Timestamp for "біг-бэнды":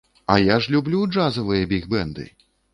1.77-2.29